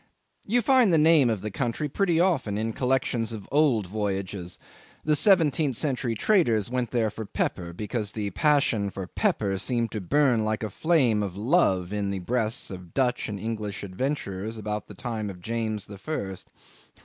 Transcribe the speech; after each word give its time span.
You 0.47 0.63
find 0.63 0.91
the 0.91 0.97
name 0.97 1.29
of 1.29 1.41
the 1.41 1.51
country 1.51 1.87
pretty 1.87 2.19
often 2.19 2.57
in 2.57 2.73
collections 2.73 3.33
of 3.33 3.47
old 3.51 3.85
voyages. 3.85 4.57
The 5.05 5.15
seventeenth 5.15 5.75
century 5.75 6.15
traders 6.15 6.71
went 6.71 6.89
there 6.89 7.11
for 7.11 7.23
pepper, 7.23 7.71
because 7.71 8.11
the 8.13 8.31
passion 8.31 8.89
for 8.89 9.05
pepper 9.05 9.59
seemed 9.59 9.91
to 9.91 10.01
burn 10.01 10.43
like 10.43 10.63
a 10.63 10.71
flame 10.71 11.21
of 11.21 11.37
love 11.37 11.93
in 11.93 12.09
the 12.09 12.17
breast 12.17 12.71
of 12.71 12.95
Dutch 12.95 13.29
and 13.29 13.39
English 13.39 13.83
adventurers 13.83 14.57
about 14.57 14.87
the 14.87 14.95
time 14.95 15.29
of 15.29 15.39
James 15.39 15.85
the 15.85 15.99
First. 15.99 16.47